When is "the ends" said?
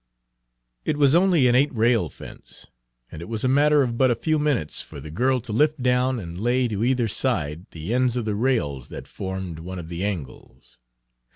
7.69-8.17